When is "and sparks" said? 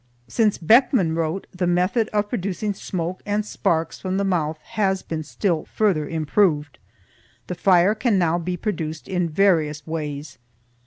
3.23-3.99